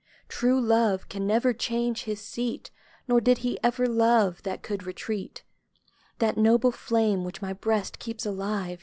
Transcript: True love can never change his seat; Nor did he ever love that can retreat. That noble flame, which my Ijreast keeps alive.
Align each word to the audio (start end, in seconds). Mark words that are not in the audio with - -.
True 0.27 0.59
love 0.59 1.09
can 1.09 1.27
never 1.27 1.53
change 1.53 2.05
his 2.05 2.19
seat; 2.19 2.71
Nor 3.07 3.21
did 3.21 3.37
he 3.45 3.59
ever 3.63 3.85
love 3.87 4.41
that 4.41 4.63
can 4.63 4.77
retreat. 4.79 5.43
That 6.17 6.37
noble 6.39 6.71
flame, 6.71 7.23
which 7.23 7.39
my 7.43 7.53
Ijreast 7.53 7.99
keeps 7.99 8.25
alive. 8.25 8.79